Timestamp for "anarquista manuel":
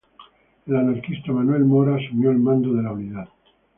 0.77-1.63